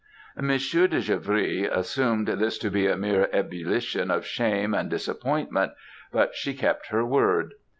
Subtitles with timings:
[0.35, 5.73] "Monseiur de Givry assumed this to be a mere ebullition of shame and disappointment;
[6.11, 7.51] but she kept her word.